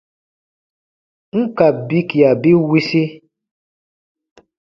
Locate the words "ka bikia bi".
1.55-2.51